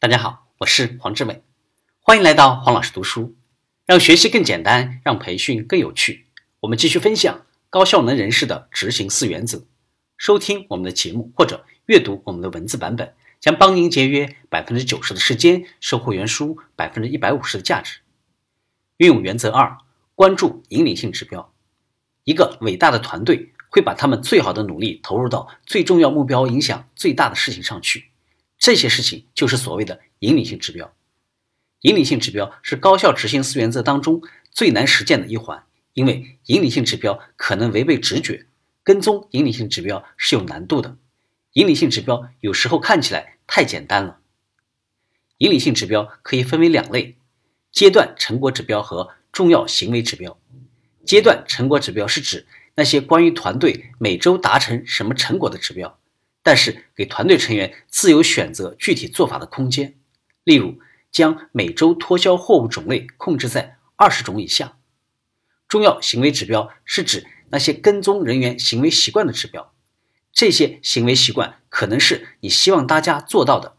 [0.00, 1.42] 大家好，我是黄志伟，
[2.00, 3.36] 欢迎来到黄老师读书，
[3.84, 6.24] 让学习更简单，让培训更有趣。
[6.60, 9.66] 我们继续分享高效能人士的执行四原则。
[10.16, 17.98] 收听我们的节目或者阅读我们的文字版本，将帮您节约百分之九十的时间，收获原书百分之一百五十的价值。
[18.96, 19.76] 运用原则二，
[20.14, 21.52] 关注引领性指标。
[22.24, 28.06] 一个伟大的团队会把他们最好的努力投入到最重要目标影响最大的事情上去。
[28.60, 30.94] 这些事情就是所谓的引领性指标。
[31.80, 34.20] 引领性指标是高效执行四原则当中
[34.50, 35.64] 最难实践的一环，
[35.94, 38.46] 因为引领性指标可能违背直觉，
[38.84, 40.98] 跟踪引领性指标是有难度的。
[41.54, 44.18] 引领性指标有时候看起来太简单了。
[45.38, 47.16] 引领性指标可以分为两类：
[47.72, 50.38] 阶段成果指标和重要行为指标。
[51.06, 55.98] 阶段成果指标是指那些关于团队每周达成什么成果的指标。
[56.42, 59.98] 但是给团队成员自由选择具体做法的空间，
[60.42, 60.78] 例如
[61.12, 64.78] 将每周脱销货物种类控制在二十种以下。
[65.68, 69.74] 重要行为指标是指那些跟踪人员行为习惯的指标，
[70.32, 73.76] 这些行为习惯可能是你希望大家做到的。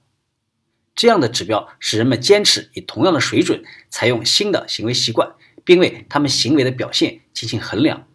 [0.94, 8.08] 这样的指标使人们坚持以同样的水准采用新的行为习惯，并为他们行为的表现进行衡量。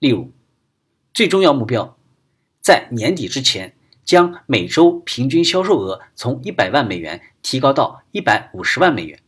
[0.00, 0.32] 例如，
[1.14, 1.96] 最重要目标
[2.60, 3.75] 在年底之前。
[4.06, 9.20] 将每周平均销售额从一百万美元提高到一百五十万美元。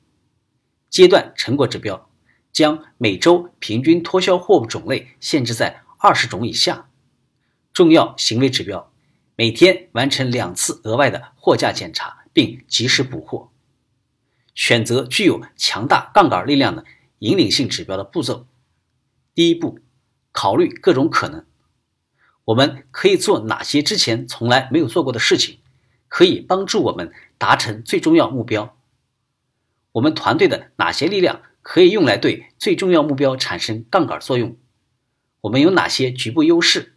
[0.89, 2.09] 阶段成果指标
[2.53, 6.89] 将每周平均脱销货物种类限制在二十种以下。
[7.73, 8.93] 重要行为指标
[9.35, 13.51] 每天完成两次额外的货架检查，并及时补货。
[14.55, 16.85] 选择具有强大杠杆力量的
[17.19, 18.47] 引领性指标的步骤：
[19.35, 19.81] 第一步，
[20.31, 21.45] 考虑各种可能。
[22.49, 25.59] 我们可以做哪些之前从来没有做过的事情，
[26.09, 28.75] 可以帮助我们达成最重要目标？
[29.93, 34.57] 我们团队的哪些力量可以用来对最重要目标产生杠杆作用？
[35.43, 36.95] 我们有哪些局部优势？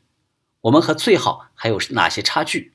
[0.62, 2.72] 我们和最好还有哪些差距？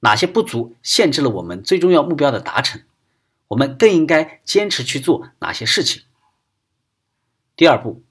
[0.00, 2.82] 哪些不足限制了我们最重要目标的达成？
[3.48, 6.02] 我们更应该坚持去做哪些事情？
[7.56, 8.04] 第二步，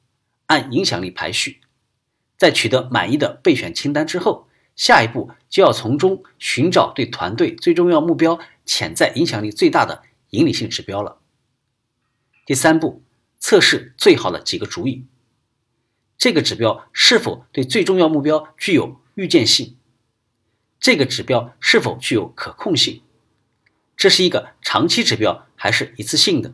[0.48, 1.62] 按影响力排序。
[2.38, 11.20] 在取得满意的备选清单之后，下一步就要从中寻找对团队最重要目标潜在影响力最大的引领性指标了。
[12.46, 13.02] 第三步，
[13.40, 15.06] 测试最好的几个主意。
[16.18, 19.78] 这个指标是否对最重要目标具有预见性？
[20.80, 23.02] 这个指标是否具有可控性？
[23.98, 26.54] 这是一个长期指标还是一次性的？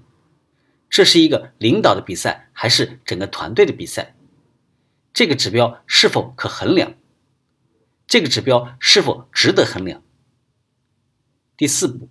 [0.90, 4.16] 这是一个领导的比赛还是整个团队的比赛？
[5.14, 6.96] 这个指标是否可衡量？
[8.08, 10.04] 这个指标是否值得衡量？
[11.58, 12.10] 第四步，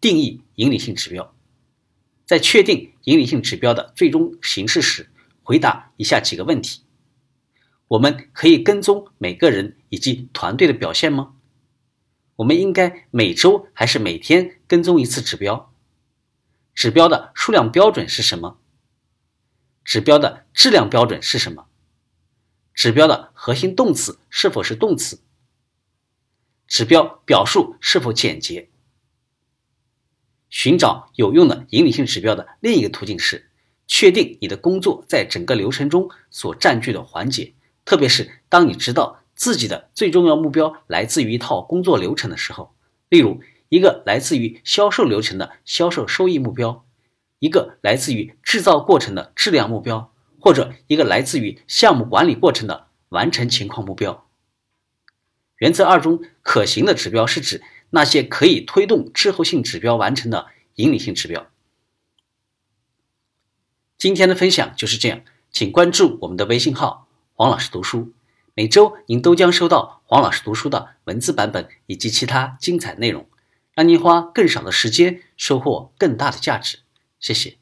[0.00, 1.34] 定义引领性指标。
[2.26, 5.10] 在确定引领性指标的最终形式时，
[5.42, 6.82] 回答以下几个问题：
[7.86, 11.34] 我们可以跟踪每个人以及团队的表现吗？
[12.36, 15.72] 我们应该每周还是每天跟踪一次指标？
[16.74, 18.58] 指标的数量标准是什么？
[19.84, 21.66] 指标的质量标准是什么？
[22.80, 25.20] 指标的核心动词是否是动词？
[26.66, 28.70] 指标表述是否简洁？
[30.48, 33.50] 寻找有用的引领性指标的另一个途径是
[33.86, 37.52] 确定你的工作在整个流程中所占据的环节，
[37.84, 42.74] 特别是当你知道自己的最重要目标来自于一套工作流程的时候，
[43.10, 46.86] 例如一个来自于销售流程的销售收益目标，
[47.40, 50.14] 一个来自于制造过程的质量目标。
[50.40, 54.26] 或者一个来自于项目管理过程的完成情况目标。
[55.58, 60.46] 原则二中可行的指标是指那些可以推动滞后性指标完成的
[60.76, 61.48] 引领性指标。
[63.98, 65.20] 今天的分享就是这样，
[65.50, 68.14] 请关注我们的微信号“黄老师读书”，
[68.56, 73.28] 每周您都将收到黄老师读书的文字版本以及其他精彩内容，
[73.74, 76.78] 让您花更少的时间收获更大的价值。
[77.18, 77.59] 谢谢。